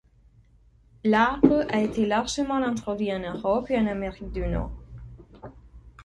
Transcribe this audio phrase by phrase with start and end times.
[1.03, 4.71] L'arbre a été largement introduit en Europe et en Amérique du Nord.